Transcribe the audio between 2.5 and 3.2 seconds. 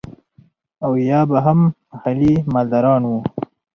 مالداران وو.